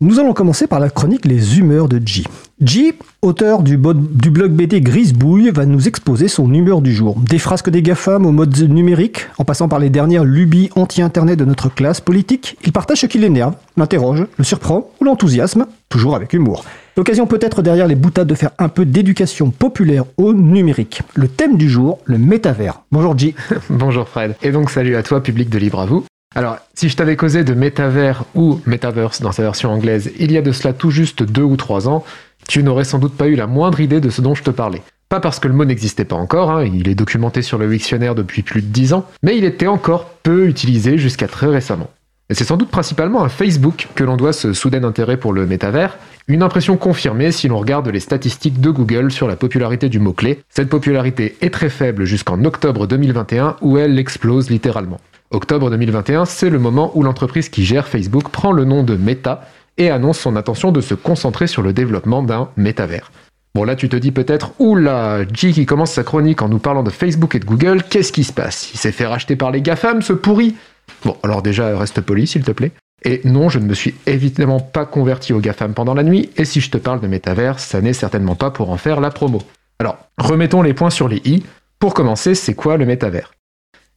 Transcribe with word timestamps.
Nous 0.00 0.20
allons 0.20 0.32
commencer 0.32 0.68
par 0.68 0.78
la 0.78 0.90
chronique 0.90 1.24
Les 1.24 1.58
humeurs 1.58 1.88
de 1.88 2.00
G. 2.06 2.22
G, 2.60 2.94
auteur 3.20 3.64
du, 3.64 3.76
blog 3.76 4.52
BD 4.52 4.80
Grisbouille, 4.80 5.50
va 5.50 5.66
nous 5.66 5.88
exposer 5.88 6.28
son 6.28 6.54
humeur 6.54 6.82
du 6.82 6.94
jour. 6.94 7.18
Des 7.18 7.38
frasques 7.38 7.68
des 7.68 7.82
GAFAM 7.82 8.24
au 8.24 8.30
mode 8.30 8.56
numérique, 8.56 9.26
en 9.38 9.44
passant 9.44 9.66
par 9.66 9.80
les 9.80 9.90
dernières 9.90 10.22
lubies 10.22 10.70
anti-internet 10.76 11.36
de 11.36 11.44
notre 11.44 11.68
classe 11.68 12.00
politique, 12.00 12.56
il 12.64 12.70
partage 12.70 12.98
ce 12.98 13.06
qui 13.06 13.18
l'énerve, 13.18 13.54
l'interroge, 13.76 14.24
le 14.36 14.44
surprend 14.44 14.88
ou 15.00 15.04
l'enthousiasme, 15.04 15.66
toujours 15.88 16.14
avec 16.14 16.32
humour. 16.32 16.64
L'occasion 16.96 17.26
peut-être 17.26 17.62
derrière 17.62 17.88
les 17.88 17.96
boutades 17.96 18.28
de 18.28 18.36
faire 18.36 18.50
un 18.60 18.68
peu 18.68 18.84
d'éducation 18.84 19.50
populaire 19.50 20.04
au 20.16 20.32
numérique. 20.32 21.02
Le 21.16 21.26
thème 21.26 21.56
du 21.56 21.68
jour, 21.68 21.98
le 22.04 22.18
métavers. 22.18 22.82
Bonjour 22.92 23.18
G. 23.18 23.34
Bonjour 23.68 24.08
Fred. 24.08 24.36
Et 24.42 24.52
donc 24.52 24.70
salut 24.70 24.94
à 24.94 25.02
toi, 25.02 25.20
public 25.24 25.50
de 25.50 25.58
Libre 25.58 25.80
à 25.80 25.86
vous. 25.86 26.04
Alors, 26.38 26.58
si 26.74 26.88
je 26.88 26.96
t'avais 26.96 27.16
causé 27.16 27.42
de 27.42 27.52
métavers 27.52 28.22
ou 28.36 28.60
metaverse 28.64 29.22
dans 29.22 29.32
sa 29.32 29.42
version 29.42 29.72
anglaise 29.72 30.12
il 30.20 30.30
y 30.30 30.36
a 30.36 30.40
de 30.40 30.52
cela 30.52 30.72
tout 30.72 30.92
juste 30.92 31.24
deux 31.24 31.42
ou 31.42 31.56
trois 31.56 31.88
ans, 31.88 32.04
tu 32.46 32.62
n'aurais 32.62 32.84
sans 32.84 33.00
doute 33.00 33.16
pas 33.16 33.26
eu 33.26 33.34
la 33.34 33.48
moindre 33.48 33.80
idée 33.80 34.00
de 34.00 34.08
ce 34.08 34.20
dont 34.20 34.36
je 34.36 34.44
te 34.44 34.50
parlais. 34.50 34.82
Pas 35.08 35.18
parce 35.18 35.40
que 35.40 35.48
le 35.48 35.54
mot 35.54 35.64
n'existait 35.64 36.04
pas 36.04 36.14
encore, 36.14 36.52
hein, 36.52 36.64
il 36.64 36.88
est 36.88 36.94
documenté 36.94 37.42
sur 37.42 37.58
le 37.58 37.66
Wiktionnaire 37.66 38.14
depuis 38.14 38.42
plus 38.42 38.62
de 38.62 38.68
dix 38.68 38.92
ans, 38.92 39.04
mais 39.22 39.36
il 39.36 39.44
était 39.44 39.66
encore 39.66 40.10
peu 40.22 40.46
utilisé 40.46 40.96
jusqu'à 40.96 41.26
très 41.26 41.48
récemment. 41.48 41.90
Et 42.30 42.34
c'est 42.34 42.44
sans 42.44 42.58
doute 42.58 42.70
principalement 42.70 43.24
à 43.24 43.30
Facebook 43.30 43.88
que 43.96 44.04
l'on 44.04 44.16
doit 44.16 44.34
ce 44.34 44.52
soudain 44.52 44.84
intérêt 44.84 45.16
pour 45.16 45.32
le 45.32 45.44
métavers, 45.44 45.96
une 46.28 46.44
impression 46.44 46.76
confirmée 46.76 47.32
si 47.32 47.48
l'on 47.48 47.58
regarde 47.58 47.88
les 47.88 48.00
statistiques 48.00 48.60
de 48.60 48.70
Google 48.70 49.10
sur 49.10 49.26
la 49.26 49.34
popularité 49.34 49.88
du 49.88 49.98
mot-clé. 49.98 50.40
Cette 50.50 50.68
popularité 50.68 51.36
est 51.40 51.52
très 51.52 51.70
faible 51.70 52.04
jusqu'en 52.04 52.44
octobre 52.44 52.86
2021 52.86 53.56
où 53.62 53.78
elle 53.78 53.98
explose 53.98 54.50
littéralement. 54.50 55.00
Octobre 55.30 55.68
2021, 55.70 56.24
c'est 56.24 56.48
le 56.48 56.58
moment 56.58 56.90
où 56.94 57.02
l'entreprise 57.02 57.50
qui 57.50 57.62
gère 57.62 57.86
Facebook 57.86 58.30
prend 58.30 58.50
le 58.50 58.64
nom 58.64 58.82
de 58.82 58.96
Meta 58.96 59.42
et 59.76 59.90
annonce 59.90 60.18
son 60.18 60.36
intention 60.36 60.72
de 60.72 60.80
se 60.80 60.94
concentrer 60.94 61.46
sur 61.46 61.60
le 61.60 61.74
développement 61.74 62.22
d'un 62.22 62.48
métavers. 62.56 63.12
Bon 63.54 63.64
là 63.64 63.76
tu 63.76 63.90
te 63.90 63.96
dis 63.96 64.10
peut-être, 64.10 64.52
oula, 64.58 65.24
G 65.30 65.52
qui 65.52 65.66
commence 65.66 65.92
sa 65.92 66.02
chronique 66.02 66.40
en 66.40 66.48
nous 66.48 66.58
parlant 66.58 66.82
de 66.82 66.88
Facebook 66.88 67.34
et 67.34 67.40
de 67.40 67.44
Google, 67.44 67.82
qu'est-ce 67.82 68.10
qui 68.10 68.24
se 68.24 68.32
passe? 68.32 68.70
Il 68.72 68.78
s'est 68.78 68.90
fait 68.90 69.04
racheter 69.04 69.36
par 69.36 69.50
les 69.50 69.60
GAFAM, 69.60 70.00
ce 70.00 70.14
pourri? 70.14 70.56
Bon, 71.04 71.18
alors 71.22 71.42
déjà, 71.42 71.76
reste 71.76 72.00
poli 72.00 72.26
s'il 72.26 72.42
te 72.42 72.52
plaît. 72.52 72.72
Et 73.04 73.20
non, 73.24 73.50
je 73.50 73.58
ne 73.58 73.66
me 73.66 73.74
suis 73.74 73.94
évidemment 74.06 74.60
pas 74.60 74.86
converti 74.86 75.34
aux 75.34 75.40
GAFAM 75.40 75.74
pendant 75.74 75.94
la 75.94 76.04
nuit, 76.04 76.30
et 76.38 76.46
si 76.46 76.62
je 76.62 76.70
te 76.70 76.78
parle 76.78 77.00
de 77.00 77.06
métavers, 77.06 77.58
ça 77.58 77.82
n'est 77.82 77.92
certainement 77.92 78.34
pas 78.34 78.50
pour 78.50 78.70
en 78.70 78.78
faire 78.78 79.00
la 79.00 79.10
promo. 79.10 79.42
Alors, 79.78 79.98
remettons 80.16 80.62
les 80.62 80.72
points 80.72 80.90
sur 80.90 81.06
les 81.06 81.20
i. 81.26 81.44
Pour 81.78 81.92
commencer, 81.92 82.34
c'est 82.34 82.54
quoi 82.54 82.78
le 82.78 82.86
métavers? 82.86 83.30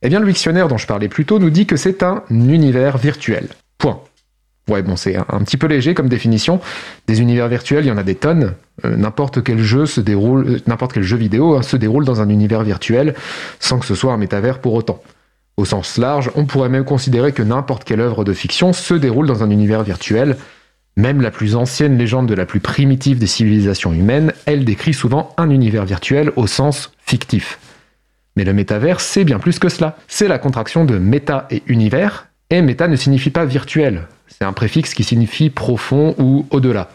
Eh 0.02 0.10
bien, 0.10 0.20
le 0.20 0.26
dictionnaire 0.26 0.68
dont 0.68 0.78
je 0.78 0.88
parlais 0.88 1.10
plus 1.10 1.26
tôt 1.26 1.40
nous 1.40 1.50
dit 1.50 1.66
que 1.66 1.76
c'est 1.76 2.04
un 2.04 2.24
univers 2.30 2.98
virtuel. 2.98 3.48
Point. 3.78 4.00
Ouais, 4.70 4.82
bon, 4.84 4.96
c'est 4.96 5.16
un, 5.16 5.40
petit 5.44 5.58
peu 5.58 5.68
léger 5.68 5.94
comme 5.94 6.08
définition. 6.08 6.60
Des 7.08 7.20
univers 7.22 7.48
virtuels, 7.48 7.86
il 7.86 7.88
y 7.88 7.92
en 7.92 7.98
a 7.98 8.04
des 8.04 8.16
tonnes. 8.16 8.54
Euh, 8.86 8.96
n'importe 8.96 9.44
quel 9.44 9.60
jeu 9.60 9.86
se 9.86 10.00
déroule, 10.02 10.48
euh, 10.48 10.60
n'importe 10.68 10.94
quel 10.94 11.04
jeu 11.04 11.18
vidéo 11.18 11.56
hein, 11.56 11.62
se 11.62 11.76
déroule 11.76 12.06
dans 12.06 12.22
un 12.22 12.30
univers 12.30 12.64
virtuel, 12.64 13.16
sans 13.60 13.80
que 13.80 13.86
ce 13.86 13.96
soit 13.96 14.14
un 14.14 14.18
métavers 14.18 14.60
pour 14.60 14.74
autant. 14.74 15.02
Au 15.58 15.66
sens 15.66 15.98
large, 15.98 16.32
on 16.36 16.46
pourrait 16.46 16.70
même 16.70 16.86
considérer 16.86 17.34
que 17.34 17.44
n'importe 17.44 17.84
quelle 17.84 18.00
œuvre 18.00 18.24
de 18.24 18.34
fiction 18.34 18.72
se 18.72 18.94
déroule 18.94 19.28
dans 19.28 19.44
un 19.44 19.50
univers 19.50 19.84
virtuel. 19.84 20.38
Même 20.96 21.22
la 21.22 21.32
plus 21.32 21.56
ancienne 21.56 21.98
légende 21.98 22.28
de 22.28 22.34
la 22.34 22.46
plus 22.46 22.60
primitive 22.60 23.20
des 23.20 23.28
civilisations 23.28 23.94
humaines, 23.94 24.34
elle 24.46 24.66
décrit 24.66 24.94
souvent 24.94 25.34
un 25.38 25.50
univers 25.50 25.86
virtuel 25.86 26.32
au 26.36 26.48
sens 26.48 26.92
fictif. 27.06 27.60
Mais 28.42 28.46
le 28.46 28.54
métavers, 28.54 29.02
c'est 29.02 29.24
bien 29.24 29.38
plus 29.38 29.60
que 29.60 29.70
cela. 29.70 29.96
C'est 30.08 30.28
la 30.28 30.40
contraction 30.40 30.84
de 30.84 30.98
méta 30.98 31.46
et 31.52 31.62
univers, 31.68 32.30
et 32.50 32.64
méta 32.64 32.88
ne 32.88 32.96
signifie 32.96 33.30
pas 33.30 33.46
virtuel. 33.46 34.08
C'est 34.30 34.46
un 34.46 34.52
préfixe 34.52 34.96
qui 34.96 35.04
signifie 35.04 35.52
profond 35.52 36.16
ou 36.18 36.48
au-delà. 36.50 36.90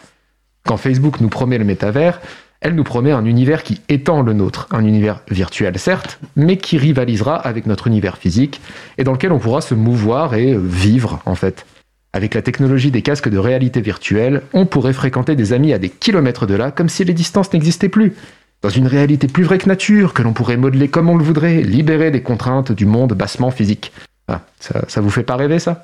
Quand 0.65 0.75
Facebook 0.75 1.21
nous 1.21 1.29
promet 1.29 1.57
le 1.57 1.63
métavers, 1.63 2.19
elle 2.59 2.75
nous 2.75 2.83
promet 2.83 3.13
un 3.13 3.23
univers 3.23 3.63
qui 3.63 3.79
étend 3.87 4.23
le 4.23 4.33
nôtre, 4.33 4.67
un 4.71 4.83
univers 4.83 5.21
virtuel 5.31 5.79
certes, 5.79 6.19
mais 6.35 6.57
qui 6.57 6.77
rivalisera 6.77 7.37
avec 7.37 7.65
notre 7.65 7.87
univers 7.87 8.17
physique, 8.17 8.59
et 8.97 9.05
dans 9.05 9.13
lequel 9.13 9.31
on 9.31 9.39
pourra 9.39 9.61
se 9.61 9.73
mouvoir 9.73 10.35
et 10.35 10.53
vivre 10.57 11.21
en 11.25 11.35
fait. 11.35 11.65
Avec 12.11 12.33
la 12.33 12.41
technologie 12.41 12.91
des 12.91 13.03
casques 13.03 13.29
de 13.29 13.37
réalité 13.37 13.79
virtuelle, 13.79 14.41
on 14.51 14.65
pourrait 14.65 14.91
fréquenter 14.91 15.37
des 15.37 15.53
amis 15.53 15.71
à 15.71 15.79
des 15.79 15.89
kilomètres 15.89 16.45
de 16.45 16.55
là 16.55 16.71
comme 16.71 16.89
si 16.89 17.05
les 17.05 17.13
distances 17.13 17.53
n'existaient 17.53 17.87
plus 17.87 18.15
dans 18.61 18.69
une 18.69 18.87
réalité 18.87 19.27
plus 19.27 19.43
vraie 19.43 19.57
que 19.57 19.67
nature, 19.67 20.13
que 20.13 20.21
l'on 20.21 20.33
pourrait 20.33 20.57
modeler 20.57 20.87
comme 20.87 21.09
on 21.09 21.17
le 21.17 21.23
voudrait, 21.23 21.61
libérer 21.61 22.11
des 22.11 22.21
contraintes 22.21 22.71
du 22.71 22.85
monde 22.85 23.13
bassement 23.13 23.51
physique. 23.51 23.91
Ah, 24.27 24.41
ça, 24.59 24.83
ça 24.87 25.01
vous 25.01 25.09
fait 25.09 25.23
pas 25.23 25.35
rêver 25.35 25.59
ça? 25.59 25.83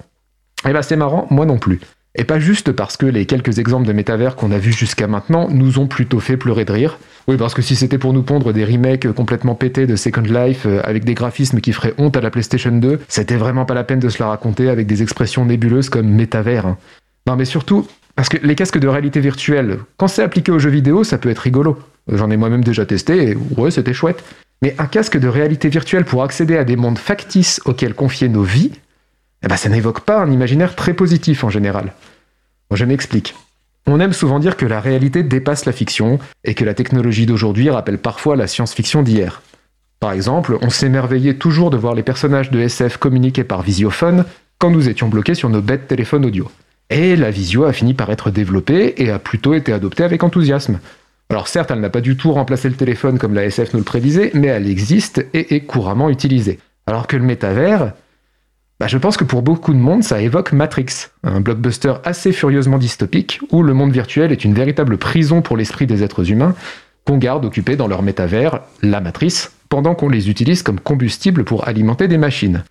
Eh 0.68 0.74
ben 0.74 0.82
c'est 0.82 0.96
marrant, 0.96 1.28
moi 1.30 1.46
non 1.46 1.58
plus. 1.58 1.80
Et 2.16 2.26
pas 2.26 2.40
juste 2.40 2.72
parce 2.72 2.96
que 2.96 3.08
les 3.08 3.26
quelques 3.26 3.58
exemples 3.58 3.88
de 3.88 3.94
métavers 3.94 4.36
qu'on 4.36 4.52
a 4.52 4.60
vus 4.60 4.74
jusqu'à 4.74 5.08
maintenant 5.08 5.50
nous 5.50 5.80
ont 5.80 5.88
plutôt 5.88 6.20
fait 6.20 6.38
pleurer 6.38 6.64
de 6.64 6.72
rire. 6.72 7.00
Oui, 7.28 7.38
parce 7.38 7.54
que 7.54 7.62
si 7.62 7.76
c'était 7.76 7.98
pour 7.98 8.14
nous 8.14 8.22
pondre 8.22 8.54
des 8.54 8.66
remakes 8.66 9.12
complètement 9.14 9.56
pétés 9.56 9.88
de 9.88 9.96
Second 9.96 10.22
Life 10.22 10.66
euh, 10.66 10.82
avec 10.84 11.06
des 11.06 11.16
graphismes 11.16 11.60
qui 11.60 11.74
feraient 11.74 11.94
honte 11.98 12.16
à 12.16 12.22
la 12.22 12.30
PlayStation 12.30 12.72
2, 12.72 13.00
c'était 13.08 13.38
vraiment 13.38 13.66
pas 13.66 13.74
la 13.74 13.84
peine 13.84 14.00
de 14.00 14.10
se 14.10 14.22
la 14.22 14.28
raconter 14.28 14.70
avec 14.70 14.86
des 14.86 15.02
expressions 15.02 15.46
nébuleuses 15.46 15.90
comme 15.90 16.08
métavers. 16.08 16.68
Hein. 16.68 16.78
Non, 17.26 17.36
mais 17.36 17.46
surtout, 17.46 17.88
parce 18.16 18.30
que 18.30 18.38
les 18.46 18.56
casques 18.56 18.78
de 18.78 18.88
réalité 18.88 19.20
virtuelle, 19.20 19.80
quand 19.98 20.08
c'est 20.08 20.22
appliqué 20.22 20.52
aux 20.52 20.60
jeux 20.60 20.70
vidéo, 20.70 21.04
ça 21.04 21.18
peut 21.18 21.30
être 21.30 21.40
rigolo. 21.40 21.80
J'en 22.12 22.30
ai 22.30 22.38
moi-même 22.38 22.64
déjà 22.64 22.86
testé 22.86 23.32
et 23.32 23.38
ouais, 23.58 23.72
c'était 23.72 23.94
chouette. 23.94 24.24
Mais 24.62 24.76
un 24.78 24.86
casque 24.86 25.18
de 25.18 25.28
réalité 25.28 25.70
virtuelle 25.70 26.06
pour 26.06 26.24
accéder 26.24 26.58
à 26.58 26.64
des 26.64 26.76
mondes 26.76 26.98
factices 26.98 27.62
auxquels 27.66 27.94
confier 27.94 28.30
nos 28.30 28.44
vies, 28.44 28.72
eh 29.44 29.48
ben 29.48 29.58
ça 29.58 29.70
n'évoque 29.70 30.02
pas 30.02 30.22
un 30.22 30.32
imaginaire 30.32 30.76
très 30.76 30.94
positif 30.94 31.44
en 31.44 31.50
général. 31.50 31.94
je 32.72 32.86
m'explique. 32.86 33.36
On 33.86 34.00
aime 34.00 34.14
souvent 34.14 34.40
dire 34.40 34.56
que 34.56 34.66
la 34.66 34.80
réalité 34.80 35.24
dépasse 35.24 35.66
la 35.66 35.74
fiction 35.74 36.18
et 36.46 36.54
que 36.54 36.64
la 36.64 36.74
technologie 36.74 37.26
d'aujourd'hui 37.26 37.70
rappelle 37.70 37.98
parfois 37.98 38.38
la 38.38 38.48
science-fiction 38.48 39.04
d'hier. 39.04 39.42
Par 40.00 40.14
exemple, 40.14 40.58
on 40.62 40.70
s'émerveillait 40.70 41.36
toujours 41.36 41.70
de 41.70 41.78
voir 41.78 41.94
les 41.94 42.04
personnages 42.04 42.50
de 42.50 42.60
SF 42.60 42.98
communiquer 42.98 43.44
par 43.44 43.62
visiophone 43.62 44.26
quand 44.58 44.70
nous 44.70 44.88
étions 44.88 45.10
bloqués 45.10 45.36
sur 45.36 45.50
nos 45.50 45.62
bêtes 45.62 45.88
téléphones 45.88 46.26
audio. 46.26 46.50
Et 46.90 47.18
la 47.18 47.32
visio 47.32 47.66
a 47.66 47.74
fini 47.74 47.94
par 47.94 48.10
être 48.12 48.32
développée 48.32 48.94
et 49.02 49.12
a 49.12 49.20
plutôt 49.20 49.54
été 49.54 49.74
adoptée 49.74 50.04
avec 50.04 50.24
enthousiasme. 50.24 50.80
Alors 51.34 51.48
certes, 51.48 51.72
elle 51.72 51.80
n'a 51.80 51.90
pas 51.90 52.00
du 52.00 52.16
tout 52.16 52.32
remplacé 52.32 52.70
le 52.70 52.76
téléphone 52.76 53.18
comme 53.18 53.34
la 53.34 53.46
SF 53.46 53.74
nous 53.74 53.80
le 53.80 53.84
prédisait, 53.84 54.30
mais 54.36 54.50
elle 54.50 54.70
existe 54.70 55.26
et 55.34 55.56
est 55.56 55.62
couramment 55.62 56.12
utilisée. 56.12 56.60
Alors 56.86 57.08
que 57.08 57.18
le 57.18 57.24
métavers, 57.24 57.94
bah, 58.80 58.86
je 58.86 59.00
pense 59.00 59.18
que 59.18 59.24
pour 59.24 59.42
beaucoup 59.42 59.74
de 59.74 59.80
monde, 59.80 60.04
ça 60.04 60.22
évoque 60.22 60.52
Matrix, 60.52 61.08
un 61.24 61.42
blockbuster 61.42 61.96
assez 62.04 62.34
furieusement 62.34 62.78
dystopique, 62.78 63.40
où 63.52 63.64
le 63.64 63.74
monde 63.74 63.92
virtuel 63.92 64.32
est 64.32 64.46
une 64.46 64.54
véritable 64.54 65.00
prison 65.00 65.42
pour 65.42 65.58
l'esprit 65.58 65.88
des 65.88 66.04
êtres 66.04 66.30
humains, 66.30 66.54
qu'on 67.04 67.18
garde 67.18 67.46
occupés 67.46 67.78
dans 67.78 67.88
leur 67.88 68.04
métavers, 68.04 68.60
la 68.84 69.02
matrice, 69.02 69.54
pendant 69.70 69.96
qu'on 69.96 70.10
les 70.10 70.30
utilise 70.30 70.62
comme 70.62 70.80
combustible 70.80 71.46
pour 71.46 71.68
alimenter 71.68 72.08
des 72.08 72.20
machines. 72.20 72.64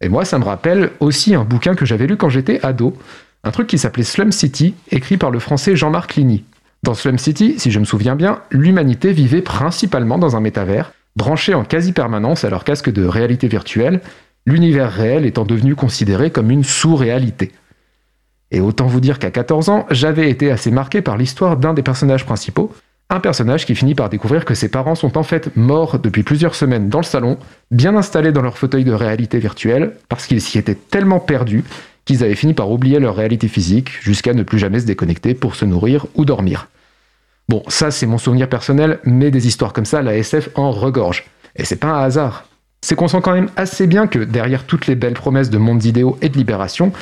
Et 0.00 0.08
moi, 0.08 0.24
ça 0.24 0.40
me 0.40 0.44
rappelle 0.44 0.90
aussi 0.98 1.36
un 1.36 1.44
bouquin 1.44 1.76
que 1.76 1.86
j'avais 1.86 2.08
lu 2.08 2.16
quand 2.16 2.30
j'étais 2.30 2.58
ado, 2.66 2.96
un 3.44 3.52
truc 3.52 3.68
qui 3.68 3.78
s'appelait 3.78 4.02
Slum 4.02 4.32
City, 4.32 4.74
écrit 4.90 5.18
par 5.18 5.30
le 5.30 5.38
français 5.38 5.76
Jean-Marc 5.76 6.16
Ligny. 6.16 6.42
Dans 6.82 6.94
Slum 6.94 7.18
City, 7.18 7.56
si 7.58 7.70
je 7.70 7.80
me 7.80 7.84
souviens 7.84 8.14
bien, 8.14 8.40
l'humanité 8.50 9.12
vivait 9.12 9.42
principalement 9.42 10.18
dans 10.18 10.36
un 10.36 10.40
métavers, 10.40 10.92
branché 11.16 11.54
en 11.54 11.64
quasi-permanence 11.64 12.44
à 12.44 12.50
leur 12.50 12.64
casque 12.64 12.90
de 12.90 13.04
réalité 13.04 13.48
virtuelle, 13.48 14.00
l'univers 14.46 14.90
réel 14.90 15.26
étant 15.26 15.44
devenu 15.44 15.74
considéré 15.74 16.30
comme 16.30 16.50
une 16.50 16.64
sous-réalité. 16.64 17.52
Et 18.50 18.60
autant 18.60 18.86
vous 18.86 19.00
dire 19.00 19.18
qu'à 19.18 19.30
14 19.30 19.68
ans, 19.68 19.86
j'avais 19.90 20.30
été 20.30 20.50
assez 20.50 20.70
marqué 20.70 21.02
par 21.02 21.18
l'histoire 21.18 21.56
d'un 21.56 21.74
des 21.74 21.82
personnages 21.82 22.24
principaux, 22.24 22.72
un 23.10 23.20
personnage 23.20 23.66
qui 23.66 23.74
finit 23.74 23.94
par 23.94 24.08
découvrir 24.08 24.44
que 24.44 24.54
ses 24.54 24.68
parents 24.68 24.94
sont 24.94 25.18
en 25.18 25.22
fait 25.22 25.54
morts 25.56 25.98
depuis 25.98 26.22
plusieurs 26.22 26.54
semaines 26.54 26.88
dans 26.88 26.98
le 27.00 27.04
salon, 27.04 27.38
bien 27.70 27.96
installés 27.96 28.32
dans 28.32 28.42
leur 28.42 28.56
fauteuil 28.56 28.84
de 28.84 28.92
réalité 28.92 29.38
virtuelle, 29.38 29.96
parce 30.08 30.26
qu'ils 30.26 30.42
s'y 30.42 30.58
étaient 30.58 30.74
tellement 30.74 31.20
perdus 31.20 31.64
qu'ils 32.08 32.24
avaient 32.24 32.34
fini 32.34 32.54
par 32.54 32.70
oublier 32.70 32.98
leur 32.98 33.14
réalité 33.14 33.48
physique 33.48 33.90
jusqu'à 34.00 34.32
ne 34.32 34.42
plus 34.42 34.58
jamais 34.58 34.80
se 34.80 34.86
déconnecter 34.86 35.34
pour 35.34 35.54
se 35.54 35.66
nourrir 35.66 36.06
ou 36.14 36.24
dormir. 36.24 36.68
Bon, 37.50 37.62
ça 37.68 37.90
c'est 37.90 38.06
mon 38.06 38.16
souvenir 38.16 38.48
personnel, 38.48 38.98
mais 39.04 39.30
des 39.30 39.46
histoires 39.46 39.74
comme 39.74 39.84
ça, 39.84 40.00
la 40.00 40.16
SF 40.16 40.48
en 40.54 40.70
regorge. 40.70 41.26
Et 41.54 41.66
c'est 41.66 41.76
pas 41.76 41.88
un 41.88 42.02
hasard. 42.02 42.46
C'est 42.80 42.94
qu'on 42.94 43.08
sent 43.08 43.20
quand 43.22 43.34
même 43.34 43.50
assez 43.56 43.86
bien 43.86 44.06
que 44.06 44.20
derrière 44.20 44.64
toutes 44.64 44.86
les 44.86 44.94
belles 44.94 45.12
promesses 45.12 45.50
de 45.50 45.58
mondes 45.58 45.84
idéaux 45.84 46.16
et 46.22 46.30
de 46.30 46.38
libération, 46.38 46.92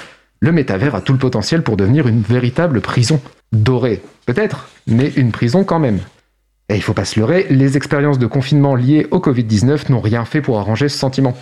le 0.40 0.50
métavers 0.50 0.96
a 0.96 1.00
tout 1.00 1.12
le 1.12 1.20
potentiel 1.20 1.62
pour 1.62 1.76
devenir 1.76 2.08
une 2.08 2.22
véritable 2.22 2.80
prison. 2.80 3.20
Dorée, 3.52 4.02
peut-être, 4.26 4.68
mais 4.88 5.12
une 5.14 5.30
prison 5.30 5.62
quand 5.62 5.78
même. 5.78 6.00
Et 6.68 6.74
il 6.74 6.82
faut 6.82 6.94
pas 6.94 7.04
se 7.04 7.20
leurrer, 7.20 7.46
les 7.48 7.76
expériences 7.76 8.18
de 8.18 8.26
confinement 8.26 8.74
liées 8.74 9.06
au 9.12 9.20
Covid-19 9.20 9.92
n'ont 9.92 10.00
rien 10.00 10.24
fait 10.24 10.40
pour 10.40 10.58
arranger 10.58 10.88
ce 10.88 10.98
sentiment. 10.98 11.36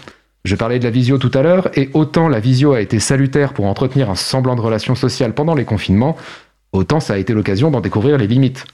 Je 0.45 0.57
parlais 0.57 0.79
de 0.79 0.85
la 0.85 0.91
visio 0.91 1.17
tout 1.17 1.31
à 1.33 1.43
l'heure, 1.43 1.71
et 1.75 1.89
autant 1.95 2.29
la 2.29 2.39
visio 2.39 2.75
a 2.75 2.81
été 2.83 3.01
salutaire 3.01 3.55
pour 3.55 3.65
entretenir 3.65 4.11
un 4.11 4.15
semblant 4.15 4.57
de 4.57 4.61
relation 4.61 4.95
sociale 4.95 5.33
pendant 5.33 5.55
les 5.55 5.65
confinements, 5.65 6.17
autant 6.73 7.01
ça 7.01 7.15
a 7.15 7.17
été 7.17 7.33
l'occasion 7.33 7.71
d'en 7.71 7.81
découvrir 7.81 8.19
les 8.19 8.27
limites. 8.27 8.67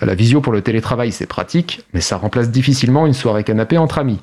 La 0.00 0.16
visio 0.16 0.40
pour 0.40 0.52
le 0.52 0.62
télétravail, 0.62 1.12
c'est 1.12 1.26
pratique, 1.26 1.86
mais 1.94 2.00
ça 2.00 2.16
remplace 2.16 2.50
difficilement 2.50 3.06
une 3.06 3.12
soirée 3.12 3.44
canapé 3.44 3.78
entre 3.78 3.98
amis. 3.98 4.18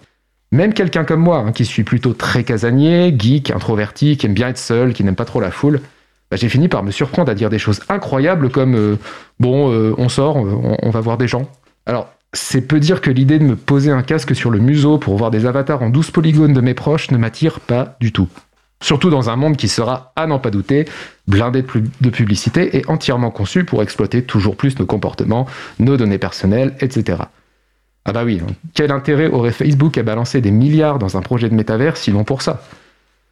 Même 0.51 0.73
quelqu'un 0.73 1.05
comme 1.05 1.21
moi, 1.21 1.37
hein, 1.37 1.51
qui 1.53 1.63
suis 1.63 1.83
plutôt 1.83 2.13
très 2.13 2.43
casanier, 2.43 3.15
geek, 3.17 3.51
introverti, 3.51 4.17
qui 4.17 4.25
aime 4.25 4.33
bien 4.33 4.49
être 4.49 4.57
seul, 4.57 4.93
qui 4.93 5.03
n'aime 5.05 5.15
pas 5.15 5.25
trop 5.25 5.39
la 5.39 5.51
foule, 5.51 5.79
bah, 6.29 6.37
j'ai 6.37 6.49
fini 6.49 6.67
par 6.67 6.83
me 6.83 6.91
surprendre 6.91 7.31
à 7.31 7.35
dire 7.35 7.49
des 7.49 7.59
choses 7.59 7.81
incroyables 7.87 8.49
comme 8.49 8.75
euh, 8.75 8.97
bon, 9.39 9.71
euh, 9.71 9.93
on 9.97 10.09
sort, 10.09 10.35
on, 10.35 10.75
on 10.81 10.89
va 10.89 10.99
voir 10.99 11.17
des 11.17 11.27
gens. 11.27 11.47
Alors, 11.85 12.09
c'est 12.33 12.61
peu 12.61 12.79
dire 12.79 13.01
que 13.01 13.09
l'idée 13.09 13.39
de 13.39 13.43
me 13.43 13.55
poser 13.55 13.91
un 13.91 14.03
casque 14.03 14.35
sur 14.35 14.51
le 14.51 14.59
museau 14.59 14.97
pour 14.97 15.17
voir 15.17 15.31
des 15.31 15.45
avatars 15.45 15.81
en 15.81 15.89
12 15.89 16.11
polygones 16.11 16.53
de 16.53 16.61
mes 16.61 16.73
proches 16.73 17.11
ne 17.11 17.17
m'attire 17.17 17.59
pas 17.59 17.97
du 17.99 18.11
tout. 18.11 18.27
Surtout 18.81 19.09
dans 19.09 19.29
un 19.29 19.35
monde 19.35 19.57
qui 19.57 19.67
sera, 19.67 20.13
à 20.15 20.25
n'en 20.25 20.39
pas 20.39 20.51
douter, 20.51 20.85
blindé 21.27 21.63
de 22.01 22.09
publicité 22.09 22.77
et 22.77 22.87
entièrement 22.87 23.31
conçu 23.31 23.65
pour 23.65 23.83
exploiter 23.83 24.23
toujours 24.23 24.55
plus 24.55 24.79
nos 24.79 24.85
comportements, 24.85 25.47
nos 25.79 25.97
données 25.97 26.17
personnelles, 26.17 26.75
etc. 26.79 27.23
Ah 28.05 28.13
bah 28.13 28.23
oui, 28.23 28.41
hein. 28.41 28.53
quel 28.73 28.91
intérêt 28.91 29.27
aurait 29.27 29.51
Facebook 29.51 29.97
à 29.97 30.03
balancer 30.03 30.39
des 30.39 30.51
milliards 30.51 30.97
dans 30.97 31.17
un 31.17 31.21
projet 31.21 31.49
de 31.49 31.55
métavers 31.55 31.97
sinon 31.97 32.23
pour 32.23 32.41
ça? 32.41 32.63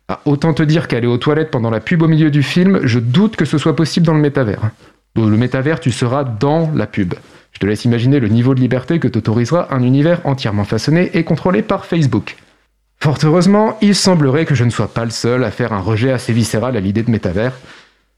Ah, 0.09 0.19
Autant 0.25 0.53
te 0.53 0.63
dire 0.63 0.87
qu'aller 0.87 1.07
aux 1.07 1.17
toilettes 1.17 1.51
pendant 1.51 1.69
la 1.69 1.79
pub 1.79 2.01
au 2.01 2.07
milieu 2.07 2.29
du 2.29 2.43
film, 2.43 2.81
je 2.83 2.99
doute 2.99 3.37
que 3.37 3.45
ce 3.45 3.57
soit 3.57 3.75
possible 3.75 4.05
dans 4.05 4.13
le 4.13 4.21
métavers. 4.21 4.65
Hein. 4.65 4.71
Dans 5.15 5.25
le 5.25 5.37
métavers, 5.37 5.79
tu 5.79 5.91
seras 5.91 6.23
dans 6.25 6.71
la 6.75 6.87
pub. 6.87 7.13
Je 7.53 7.59
te 7.59 7.65
laisse 7.65 7.85
imaginer 7.85 8.19
le 8.19 8.27
niveau 8.27 8.53
de 8.53 8.59
liberté 8.59 8.99
que 8.99 9.07
t'autorisera 9.07 9.73
un 9.73 9.83
univers 9.83 10.21
entièrement 10.25 10.63
façonné 10.63 11.11
et 11.13 11.23
contrôlé 11.23 11.61
par 11.61 11.85
Facebook. 11.85 12.35
Fort 12.99 13.17
heureusement, 13.23 13.77
il 13.81 13.95
semblerait 13.95 14.45
que 14.45 14.55
je 14.55 14.63
ne 14.63 14.69
sois 14.69 14.93
pas 14.93 15.05
le 15.05 15.11
seul 15.11 15.43
à 15.43 15.51
faire 15.51 15.73
un 15.73 15.79
rejet 15.79 16.11
assez 16.11 16.33
viscéral 16.33 16.75
à 16.75 16.79
l'idée 16.79 17.03
de 17.03 17.11
métavers. 17.11 17.53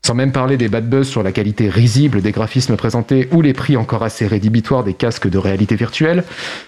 Sans 0.06 0.16
même 0.16 0.32
parler 0.32 0.58
des 0.58 0.70
bad 0.70 0.90
buzz 0.90 1.08
sur 1.08 1.24
la 1.24 1.34
qualité 1.34 1.70
risible 1.70 2.22
des 2.22 2.32
graphismes 2.32 2.78
présentés 2.78 3.28
ou 3.32 3.42
les 3.42 3.54
prix 3.54 3.76
encore 3.76 4.04
assez 4.04 4.26
rédhibitoires 4.26 4.84
des 4.84 4.94
casques 4.94 5.30
de 5.30 5.38
réalité 5.38 5.76
virtuelle, 5.76 6.24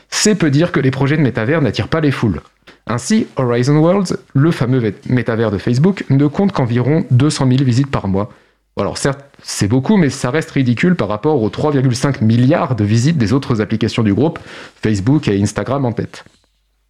c'est 0.09 0.35
peu 0.35 0.51
dire 0.51 0.71
que 0.71 0.81
les 0.81 0.91
projets 0.91 1.15
de 1.17 1.21
métavers 1.21 1.61
n'attirent 1.61 1.87
pas 1.87 2.01
les 2.01 2.11
foules. 2.11 2.41
Ainsi, 2.87 3.27
Horizon 3.37 3.77
Worlds, 3.77 4.17
le 4.33 4.51
fameux 4.51 4.93
métavers 5.07 5.49
de 5.49 5.57
Facebook, 5.57 6.03
ne 6.09 6.27
compte 6.27 6.51
qu'environ 6.51 7.05
200 7.11 7.47
000 7.47 7.63
visites 7.63 7.89
par 7.89 8.07
mois. 8.07 8.31
Alors 8.81 8.97
certes, 8.97 9.23
c'est 9.43 9.67
beaucoup, 9.67 9.95
mais 9.95 10.09
ça 10.09 10.31
reste 10.31 10.51
ridicule 10.51 10.95
par 10.95 11.07
rapport 11.07 11.41
aux 11.41 11.49
3,5 11.49 12.23
milliards 12.23 12.75
de 12.75 12.83
visites 12.83 13.17
des 13.17 13.31
autres 13.31 13.61
applications 13.61 14.01
du 14.01 14.13
groupe, 14.13 14.39
Facebook 14.81 15.27
et 15.27 15.39
Instagram 15.39 15.85
en 15.85 15.91
tête. 15.91 16.25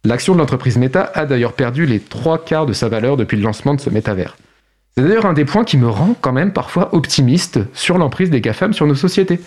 L'action 0.04 0.32
de 0.32 0.38
l'entreprise 0.38 0.78
Meta 0.78 1.12
a 1.14 1.26
d'ailleurs 1.26 1.52
perdu 1.52 1.84
les 1.84 2.00
trois 2.00 2.42
quarts 2.42 2.66
de 2.66 2.72
sa 2.72 2.88
valeur 2.88 3.16
depuis 3.16 3.36
le 3.36 3.42
lancement 3.42 3.74
de 3.74 3.80
ce 3.80 3.90
métavers. 3.90 4.36
C'est 4.96 5.04
d'ailleurs 5.04 5.26
un 5.26 5.34
des 5.34 5.44
points 5.44 5.64
qui 5.64 5.76
me 5.76 5.88
rend 5.88 6.16
quand 6.20 6.32
même 6.32 6.52
parfois 6.52 6.94
optimiste 6.94 7.60
sur 7.74 7.98
l'emprise 7.98 8.30
des 8.30 8.40
GAFAM 8.40 8.72
sur 8.72 8.86
nos 8.86 8.94
sociétés. 8.94 9.40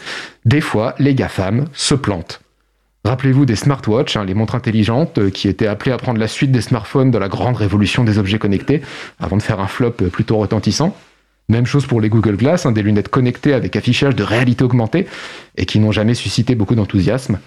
Des 0.46 0.62
fois, 0.62 0.94
les 1.00 1.16
GAFAM 1.16 1.66
se 1.74 1.96
plantent. 1.96 2.42
Rappelez-vous 3.06 3.46
des 3.46 3.56
smartwatches, 3.56 4.18
hein, 4.18 4.26
les 4.26 4.34
montres 4.34 4.56
intelligentes 4.56 5.18
euh, 5.18 5.30
qui 5.30 5.48
étaient 5.48 5.68
appelées 5.68 5.92
à 5.92 5.98
prendre 5.98 6.20
la 6.20 6.28
suite 6.28 6.52
des 6.52 6.62
smartphones 6.62 7.12
dans 7.12 7.20
la 7.20 7.28
grande 7.28 7.58
révolution 7.58 8.04
des 8.04 8.18
objets 8.18 8.40
connectés, 8.40 8.82
avant 9.20 9.38
de 9.38 9.44
faire 9.44 9.60
un 9.60 9.68
flop 9.68 9.92
plutôt 9.92 10.38
retentissant. 10.38 10.96
Même 11.48 11.66
chose 11.66 11.86
pour 11.86 12.02
les 12.02 12.10
Google 12.10 12.38
Glass, 12.38 12.66
hein, 12.66 12.72
des 12.72 12.82
lunettes 12.82 13.10
connectées 13.10 13.54
avec 13.54 13.76
affichage 13.76 14.16
de 14.16 14.24
réalité 14.24 14.64
augmentée, 14.64 15.08
et 15.58 15.66
qui 15.66 15.80
n'ont 15.80 15.92
jamais 15.92 16.16
suscité 16.16 16.56
beaucoup 16.56 16.76
d'enthousiasme. 16.76 17.40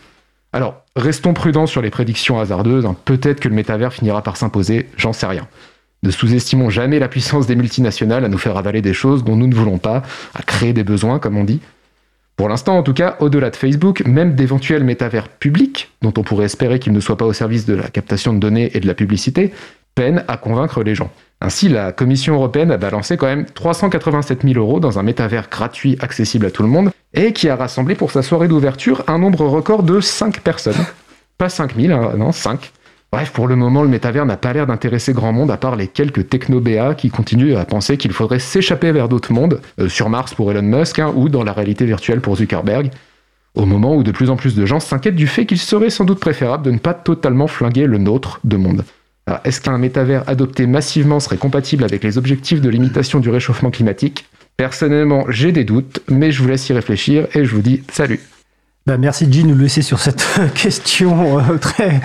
Alors, 0.52 0.82
restons 0.96 1.34
prudents 1.34 1.66
sur 1.66 1.82
les 1.82 1.90
prédictions 1.90 2.40
hasardeuses. 2.40 2.86
Hein. 2.86 2.96
Peut-être 3.04 3.40
que 3.40 3.48
le 3.48 3.54
métavers 3.54 3.92
finira 3.92 4.22
par 4.22 4.36
s'imposer, 4.36 4.88
j'en 4.96 5.12
sais 5.12 5.26
rien. 5.26 5.46
Ne 6.04 6.10
sous-estimons 6.10 6.70
jamais 6.70 7.00
la 7.00 7.08
puissance 7.08 7.46
des 7.46 7.56
multinationales 7.56 8.24
à 8.24 8.28
nous 8.28 8.38
faire 8.38 8.56
avaler 8.56 8.80
des 8.82 8.94
choses 8.94 9.24
dont 9.24 9.36
nous 9.36 9.48
ne 9.48 9.54
voulons 9.54 9.78
pas, 9.78 10.02
à 10.34 10.42
créer 10.42 10.72
des 10.72 10.84
besoins, 10.84 11.18
comme 11.18 11.36
on 11.36 11.44
dit. 11.44 11.60
Pour 12.36 12.48
l'instant, 12.48 12.78
en 12.78 12.84
tout 12.84 12.94
cas, 12.94 13.16
au-delà 13.18 13.50
de 13.50 13.56
Facebook, 13.56 14.04
même 14.06 14.36
d'éventuels 14.36 14.84
métavers 14.84 15.28
publics, 15.28 15.90
dont 16.02 16.14
on 16.16 16.22
pourrait 16.22 16.44
espérer 16.44 16.78
qu'ils 16.78 16.92
ne 16.92 17.00
soient 17.00 17.16
pas 17.16 17.24
au 17.24 17.32
service 17.32 17.66
de 17.66 17.74
la 17.74 17.88
captation 17.88 18.32
de 18.32 18.38
données 18.38 18.70
et 18.74 18.80
de 18.80 18.86
la 18.86 18.94
publicité, 18.94 19.52
à 20.28 20.36
convaincre 20.36 20.82
les 20.82 20.94
gens. 20.94 21.10
Ainsi, 21.40 21.68
la 21.68 21.92
Commission 21.92 22.34
européenne 22.34 22.70
a 22.70 22.76
balancé 22.76 23.16
quand 23.16 23.26
même 23.26 23.46
387 23.46 24.42
000 24.42 24.58
euros 24.58 24.80
dans 24.80 24.98
un 24.98 25.02
métavers 25.02 25.48
gratuit 25.48 25.96
accessible 26.00 26.46
à 26.46 26.50
tout 26.50 26.62
le 26.62 26.68
monde 26.68 26.90
et 27.14 27.32
qui 27.32 27.48
a 27.48 27.56
rassemblé 27.56 27.94
pour 27.94 28.10
sa 28.10 28.22
soirée 28.22 28.48
d'ouverture 28.48 29.04
un 29.06 29.18
nombre 29.18 29.46
record 29.46 29.82
de 29.82 30.00
5 30.00 30.40
personnes. 30.40 30.84
Pas 31.36 31.48
5 31.48 31.76
000, 31.76 31.92
hein, 31.92 32.14
non, 32.16 32.32
5. 32.32 32.72
Bref, 33.12 33.30
pour 33.30 33.46
le 33.46 33.56
moment, 33.56 33.82
le 33.82 33.88
métavers 33.88 34.26
n'a 34.26 34.36
pas 34.36 34.52
l'air 34.52 34.66
d'intéresser 34.66 35.12
grand 35.12 35.32
monde 35.32 35.50
à 35.50 35.56
part 35.56 35.76
les 35.76 35.86
quelques 35.86 36.28
techno-BA 36.28 36.94
qui 36.94 37.08
continuent 37.08 37.56
à 37.56 37.64
penser 37.64 37.96
qu'il 37.96 38.12
faudrait 38.12 38.40
s'échapper 38.40 38.92
vers 38.92 39.08
d'autres 39.08 39.32
mondes, 39.32 39.60
euh, 39.80 39.88
sur 39.88 40.10
Mars 40.10 40.34
pour 40.34 40.50
Elon 40.50 40.62
Musk 40.62 40.98
hein, 40.98 41.12
ou 41.16 41.28
dans 41.28 41.44
la 41.44 41.52
réalité 41.52 41.86
virtuelle 41.86 42.20
pour 42.20 42.36
Zuckerberg, 42.36 42.90
au 43.54 43.64
moment 43.64 43.94
où 43.94 44.02
de 44.02 44.10
plus 44.10 44.28
en 44.28 44.36
plus 44.36 44.54
de 44.54 44.66
gens 44.66 44.80
s'inquiètent 44.80 45.14
du 45.14 45.26
fait 45.26 45.46
qu'il 45.46 45.58
serait 45.58 45.90
sans 45.90 46.04
doute 46.04 46.20
préférable 46.20 46.64
de 46.64 46.70
ne 46.70 46.78
pas 46.78 46.94
totalement 46.94 47.46
flinguer 47.46 47.86
le 47.86 47.98
nôtre 47.98 48.40
de 48.44 48.56
monde 48.56 48.84
est-ce 49.44 49.60
qu'un 49.60 49.78
métavers 49.78 50.28
adopté 50.28 50.66
massivement 50.66 51.20
serait 51.20 51.36
compatible 51.36 51.84
avec 51.84 52.02
les 52.04 52.18
objectifs 52.18 52.60
de 52.60 52.68
limitation 52.68 53.20
du 53.20 53.30
réchauffement 53.30 53.70
climatique? 53.70 54.26
Personnellement, 54.56 55.24
j'ai 55.28 55.52
des 55.52 55.64
doutes, 55.64 56.00
mais 56.08 56.32
je 56.32 56.42
vous 56.42 56.48
laisse 56.48 56.68
y 56.68 56.72
réfléchir 56.72 57.28
et 57.34 57.44
je 57.44 57.54
vous 57.54 57.62
dis 57.62 57.82
salut. 57.92 58.20
Bah, 58.88 58.96
merci 58.96 59.26
de 59.26 59.42
nous 59.42 59.54
laisser 59.54 59.82
sur 59.82 59.98
cette 59.98 60.26
question 60.54 61.38
euh, 61.38 61.58
très, 61.58 62.00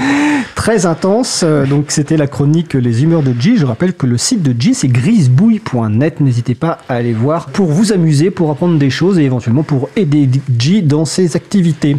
très 0.54 0.86
intense. 0.86 1.44
Euh, 1.46 1.66
donc 1.66 1.92
c'était 1.92 2.18
la 2.18 2.28
chronique 2.28 2.74
Les 2.74 3.04
humeurs 3.04 3.24
de 3.24 3.34
G. 3.40 3.56
Je 3.56 3.66
rappelle 3.66 3.94
que 3.94 4.06
le 4.06 4.18
site 4.18 4.44
de 4.44 4.54
G 4.62 4.74
c'est 4.74 4.90
grisebouille.net. 4.90 6.20
N'hésitez 6.20 6.56
pas 6.56 6.80
à 6.90 6.96
aller 6.96 7.14
voir 7.14 7.46
pour 7.46 7.68
vous 7.68 7.94
amuser, 7.94 8.32
pour 8.32 8.52
apprendre 8.52 8.78
des 8.78 8.90
choses 8.90 9.18
et 9.18 9.24
éventuellement 9.24 9.64
pour 9.64 9.90
aider 9.96 10.30
G 10.60 10.82
dans 10.82 11.06
ses 11.06 11.38
activités. 11.38 11.96